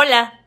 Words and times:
Hola, 0.00 0.44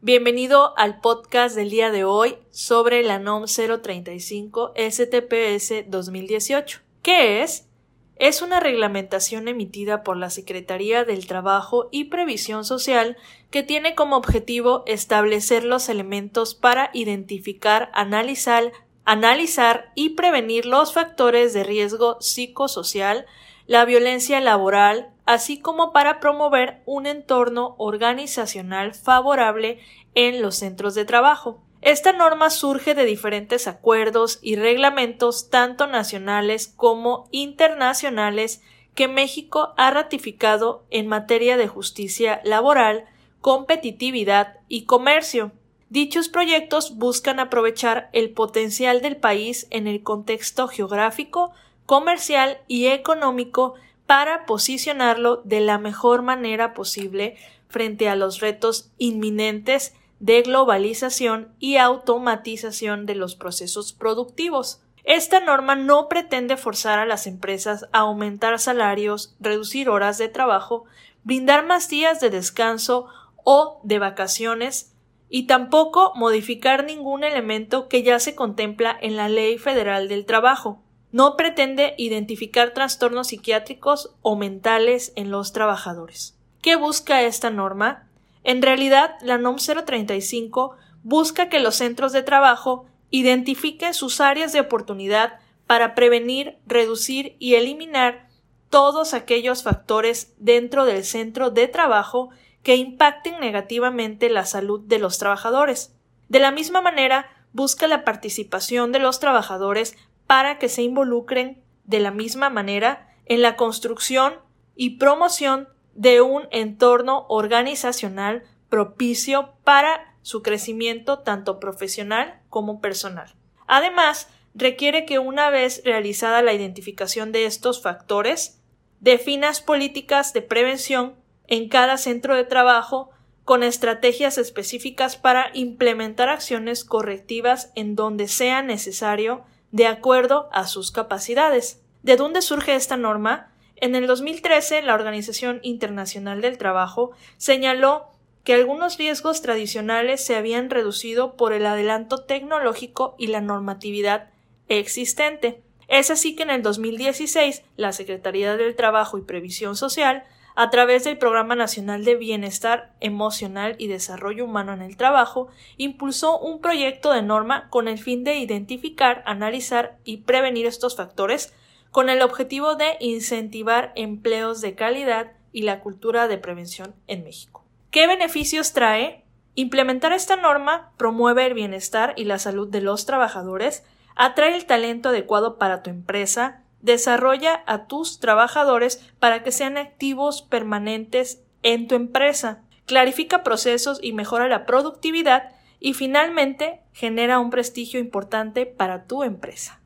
bienvenido 0.00 0.72
al 0.78 1.02
podcast 1.02 1.54
del 1.54 1.68
día 1.68 1.90
de 1.90 2.04
hoy 2.04 2.38
sobre 2.50 3.02
la 3.02 3.18
NOM 3.18 3.44
035 3.44 4.72
STPS 4.74 5.84
2018. 5.86 6.80
¿Qué 7.02 7.42
es? 7.42 7.68
Es 8.14 8.40
una 8.40 8.58
reglamentación 8.58 9.48
emitida 9.48 10.02
por 10.02 10.16
la 10.16 10.30
Secretaría 10.30 11.04
del 11.04 11.26
Trabajo 11.26 11.90
y 11.92 12.04
Previsión 12.04 12.64
Social 12.64 13.18
que 13.50 13.62
tiene 13.62 13.94
como 13.94 14.16
objetivo 14.16 14.82
establecer 14.86 15.62
los 15.62 15.90
elementos 15.90 16.54
para 16.54 16.88
identificar, 16.94 17.90
analizar, 17.92 18.72
analizar 19.04 19.92
y 19.94 20.14
prevenir 20.14 20.64
los 20.64 20.94
factores 20.94 21.52
de 21.52 21.64
riesgo 21.64 22.16
psicosocial, 22.22 23.26
la 23.66 23.84
violencia 23.84 24.40
laboral, 24.40 25.12
así 25.26 25.58
como 25.58 25.92
para 25.92 26.20
promover 26.20 26.80
un 26.86 27.06
entorno 27.06 27.74
organizacional 27.78 28.94
favorable 28.94 29.80
en 30.14 30.40
los 30.40 30.56
centros 30.56 30.94
de 30.94 31.04
trabajo. 31.04 31.62
Esta 31.82 32.12
norma 32.12 32.50
surge 32.50 32.94
de 32.94 33.04
diferentes 33.04 33.68
acuerdos 33.68 34.38
y 34.40 34.56
reglamentos 34.56 35.50
tanto 35.50 35.86
nacionales 35.86 36.72
como 36.74 37.28
internacionales 37.30 38.62
que 38.94 39.08
México 39.08 39.74
ha 39.76 39.90
ratificado 39.90 40.86
en 40.90 41.06
materia 41.06 41.56
de 41.56 41.68
justicia 41.68 42.40
laboral, 42.44 43.04
competitividad 43.40 44.58
y 44.68 44.84
comercio. 44.84 45.52
Dichos 45.90 46.28
proyectos 46.28 46.96
buscan 46.96 47.38
aprovechar 47.38 48.08
el 48.12 48.30
potencial 48.30 49.02
del 49.02 49.16
país 49.16 49.66
en 49.70 49.86
el 49.86 50.02
contexto 50.02 50.66
geográfico, 50.66 51.52
comercial 51.84 52.58
y 52.66 52.86
económico 52.86 53.74
para 54.06 54.46
posicionarlo 54.46 55.42
de 55.44 55.60
la 55.60 55.78
mejor 55.78 56.22
manera 56.22 56.74
posible 56.74 57.36
frente 57.68 58.08
a 58.08 58.16
los 58.16 58.40
retos 58.40 58.90
inminentes 58.98 59.94
de 60.20 60.42
globalización 60.42 61.52
y 61.58 61.76
automatización 61.76 63.04
de 63.04 63.16
los 63.16 63.34
procesos 63.34 63.92
productivos. 63.92 64.80
Esta 65.04 65.40
norma 65.40 65.76
no 65.76 66.08
pretende 66.08 66.56
forzar 66.56 66.98
a 66.98 67.06
las 67.06 67.26
empresas 67.26 67.86
a 67.92 68.00
aumentar 68.00 68.58
salarios, 68.58 69.36
reducir 69.40 69.88
horas 69.88 70.18
de 70.18 70.28
trabajo, 70.28 70.84
brindar 71.22 71.66
más 71.66 71.88
días 71.88 72.20
de 72.20 72.30
descanso 72.30 73.06
o 73.44 73.80
de 73.84 73.98
vacaciones 73.98 74.92
y 75.28 75.46
tampoco 75.46 76.12
modificar 76.14 76.84
ningún 76.84 77.24
elemento 77.24 77.88
que 77.88 78.02
ya 78.02 78.18
se 78.18 78.34
contempla 78.34 78.96
en 79.00 79.16
la 79.16 79.28
Ley 79.28 79.58
Federal 79.58 80.08
del 80.08 80.24
Trabajo 80.24 80.82
no 81.12 81.36
pretende 81.36 81.94
identificar 81.98 82.72
trastornos 82.72 83.28
psiquiátricos 83.28 84.14
o 84.22 84.36
mentales 84.36 85.12
en 85.16 85.30
los 85.30 85.52
trabajadores. 85.52 86.36
¿Qué 86.62 86.76
busca 86.76 87.22
esta 87.22 87.50
norma? 87.50 88.08
En 88.44 88.62
realidad, 88.62 89.16
la 89.22 89.38
NOM 89.38 89.56
035 89.56 90.76
busca 91.02 91.48
que 91.48 91.60
los 91.60 91.76
centros 91.76 92.12
de 92.12 92.22
trabajo 92.22 92.86
identifiquen 93.10 93.94
sus 93.94 94.20
áreas 94.20 94.52
de 94.52 94.60
oportunidad 94.60 95.38
para 95.66 95.94
prevenir, 95.94 96.58
reducir 96.66 97.36
y 97.38 97.54
eliminar 97.54 98.28
todos 98.70 99.14
aquellos 99.14 99.62
factores 99.62 100.34
dentro 100.38 100.84
del 100.84 101.04
centro 101.04 101.50
de 101.50 101.68
trabajo 101.68 102.30
que 102.62 102.76
impacten 102.76 103.38
negativamente 103.40 104.28
la 104.28 104.44
salud 104.44 104.80
de 104.80 104.98
los 104.98 105.18
trabajadores. 105.18 105.94
De 106.28 106.40
la 106.40 106.50
misma 106.50 106.80
manera, 106.80 107.30
busca 107.52 107.86
la 107.86 108.04
participación 108.04 108.92
de 108.92 108.98
los 108.98 109.20
trabajadores 109.20 109.96
para 110.26 110.58
que 110.58 110.68
se 110.68 110.82
involucren 110.82 111.62
de 111.84 112.00
la 112.00 112.10
misma 112.10 112.50
manera 112.50 113.08
en 113.26 113.42
la 113.42 113.56
construcción 113.56 114.34
y 114.74 114.98
promoción 114.98 115.68
de 115.94 116.20
un 116.20 116.48
entorno 116.50 117.26
organizacional 117.28 118.44
propicio 118.68 119.54
para 119.64 120.14
su 120.22 120.42
crecimiento 120.42 121.20
tanto 121.20 121.60
profesional 121.60 122.40
como 122.48 122.80
personal. 122.80 123.34
Además, 123.66 124.28
requiere 124.54 125.04
que 125.04 125.18
una 125.18 125.50
vez 125.50 125.82
realizada 125.84 126.42
la 126.42 126.52
identificación 126.52 127.32
de 127.32 127.46
estos 127.46 127.80
factores, 127.80 128.60
definas 129.00 129.60
políticas 129.60 130.32
de 130.32 130.42
prevención 130.42 131.14
en 131.46 131.68
cada 131.68 131.96
centro 131.96 132.34
de 132.34 132.44
trabajo 132.44 133.10
con 133.44 133.62
estrategias 133.62 134.38
específicas 134.38 135.16
para 135.16 135.50
implementar 135.54 136.28
acciones 136.28 136.84
correctivas 136.84 137.70
en 137.76 137.94
donde 137.94 138.26
sea 138.26 138.62
necesario 138.62 139.44
de 139.76 139.86
acuerdo 139.86 140.48
a 140.52 140.66
sus 140.66 140.90
capacidades. 140.90 141.82
¿De 142.02 142.16
dónde 142.16 142.40
surge 142.40 142.74
esta 142.74 142.96
norma? 142.96 143.52
En 143.76 143.94
el 143.94 144.06
2013, 144.06 144.80
la 144.80 144.94
Organización 144.94 145.60
Internacional 145.62 146.40
del 146.40 146.56
Trabajo 146.56 147.10
señaló 147.36 148.06
que 148.42 148.54
algunos 148.54 148.96
riesgos 148.96 149.42
tradicionales 149.42 150.24
se 150.24 150.34
habían 150.34 150.70
reducido 150.70 151.36
por 151.36 151.52
el 151.52 151.66
adelanto 151.66 152.24
tecnológico 152.24 153.16
y 153.18 153.26
la 153.26 153.42
normatividad 153.42 154.30
existente. 154.68 155.60
Es 155.88 156.10
así 156.10 156.34
que 156.36 156.44
en 156.44 156.50
el 156.50 156.62
2016 156.62 157.62
la 157.76 157.92
Secretaría 157.92 158.56
del 158.56 158.76
Trabajo 158.76 159.18
y 159.18 159.22
Previsión 159.22 159.76
Social 159.76 160.24
a 160.56 160.70
través 160.70 161.04
del 161.04 161.18
Programa 161.18 161.54
Nacional 161.54 162.04
de 162.04 162.16
Bienestar 162.16 162.90
Emocional 163.00 163.76
y 163.78 163.88
Desarrollo 163.88 164.46
Humano 164.46 164.72
en 164.72 164.80
el 164.80 164.96
Trabajo, 164.96 165.48
impulsó 165.76 166.38
un 166.38 166.62
proyecto 166.62 167.12
de 167.12 167.20
norma 167.20 167.68
con 167.68 167.88
el 167.88 167.98
fin 167.98 168.24
de 168.24 168.38
identificar, 168.38 169.22
analizar 169.26 169.98
y 170.02 170.18
prevenir 170.18 170.64
estos 170.64 170.96
factores 170.96 171.54
con 171.90 172.08
el 172.08 172.22
objetivo 172.22 172.74
de 172.74 172.96
incentivar 173.00 173.92
empleos 173.96 174.62
de 174.62 174.74
calidad 174.74 175.32
y 175.52 175.62
la 175.62 175.80
cultura 175.80 176.26
de 176.26 176.38
prevención 176.38 176.94
en 177.06 177.22
México. 177.22 177.62
¿Qué 177.90 178.06
beneficios 178.06 178.72
trae? 178.72 179.24
Implementar 179.54 180.12
esta 180.12 180.36
norma 180.36 180.92
promueve 180.96 181.46
el 181.46 181.54
bienestar 181.54 182.14
y 182.16 182.24
la 182.24 182.38
salud 182.38 182.68
de 182.68 182.80
los 182.80 183.04
trabajadores, 183.04 183.84
atrae 184.14 184.56
el 184.56 184.64
talento 184.64 185.10
adecuado 185.10 185.58
para 185.58 185.82
tu 185.82 185.90
empresa, 185.90 186.62
Desarrolla 186.86 187.64
a 187.66 187.88
tus 187.88 188.20
trabajadores 188.20 189.04
para 189.18 189.42
que 189.42 189.50
sean 189.50 189.76
activos 189.76 190.42
permanentes 190.42 191.42
en 191.64 191.88
tu 191.88 191.96
empresa. 191.96 192.62
Clarifica 192.84 193.42
procesos 193.42 193.98
y 194.00 194.12
mejora 194.12 194.46
la 194.46 194.66
productividad 194.66 195.50
y 195.80 195.94
finalmente 195.94 196.82
genera 196.92 197.40
un 197.40 197.50
prestigio 197.50 197.98
importante 197.98 198.66
para 198.66 199.06
tu 199.06 199.24
empresa. 199.24 199.80